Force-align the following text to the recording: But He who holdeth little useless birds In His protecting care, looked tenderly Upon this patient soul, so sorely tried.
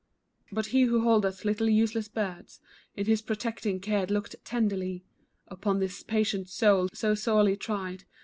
But 0.51 0.65
He 0.73 0.81
who 0.85 1.01
holdeth 1.01 1.45
little 1.45 1.69
useless 1.69 2.07
birds 2.07 2.59
In 2.97 3.05
His 3.05 3.21
protecting 3.21 3.79
care, 3.79 4.07
looked 4.07 4.35
tenderly 4.43 5.03
Upon 5.47 5.77
this 5.77 6.01
patient 6.01 6.49
soul, 6.49 6.89
so 6.91 7.13
sorely 7.13 7.55
tried. 7.55 8.05